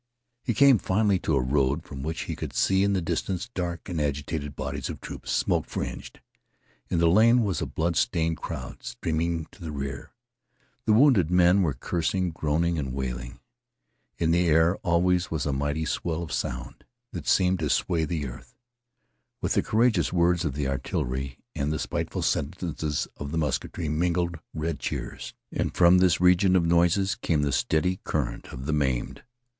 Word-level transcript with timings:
He 0.41 0.55
came 0.55 0.79
finally 0.79 1.19
to 1.19 1.35
a 1.35 1.41
road 1.43 1.83
from 1.83 2.01
which 2.01 2.21
he 2.21 2.35
could 2.35 2.53
see 2.53 2.83
in 2.83 2.93
the 2.93 3.03
distance 3.03 3.49
dark 3.53 3.87
and 3.87 4.01
agitated 4.01 4.55
bodies 4.55 4.89
of 4.89 4.99
troops, 4.99 5.29
smoke 5.31 5.67
fringed. 5.67 6.21
In 6.89 6.97
the 6.97 7.07
lane 7.07 7.43
was 7.43 7.61
a 7.61 7.67
blood 7.67 7.95
stained 7.95 8.37
crowd 8.37 8.81
streaming 8.81 9.45
to 9.51 9.61
the 9.61 9.71
rear. 9.71 10.11
The 10.85 10.93
wounded 10.93 11.29
men 11.29 11.61
were 11.61 11.75
cursing, 11.75 12.31
groaning, 12.31 12.79
and 12.79 12.95
wailing. 12.95 13.41
In 14.17 14.31
the 14.31 14.47
air, 14.47 14.75
always, 14.77 15.29
was 15.29 15.45
a 15.45 15.53
mighty 15.53 15.85
swell 15.85 16.23
of 16.23 16.33
sound 16.33 16.83
that 17.11 17.25
it 17.25 17.27
seemed 17.27 17.59
could 17.59 17.69
sway 17.69 18.03
the 18.03 18.25
earth. 18.27 18.55
With 19.39 19.53
the 19.53 19.61
courageous 19.61 20.11
words 20.11 20.43
of 20.43 20.55
the 20.55 20.67
artillery 20.67 21.37
and 21.53 21.71
the 21.71 21.77
spiteful 21.77 22.23
sentences 22.23 23.07
of 23.17 23.29
the 23.31 23.37
musketry 23.37 23.87
mingled 23.87 24.39
red 24.51 24.79
cheers. 24.79 25.35
And 25.51 25.75
from 25.77 25.99
this 25.99 26.19
region 26.19 26.55
of 26.55 26.65
noises 26.65 27.13
came 27.13 27.43
the 27.43 27.51
steady 27.51 27.99
current 28.03 28.47
of 28.47 28.65
the 28.65 28.73
maimed. 28.73 29.21